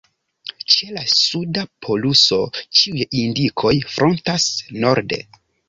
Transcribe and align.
Ĉe 0.75 0.87
la 0.95 1.03
suda 1.15 1.65
poluso 1.87 2.41
ĉiuj 2.81 3.05
indikoj 3.21 3.75
frontas 3.99 4.51
norde. 4.85 5.25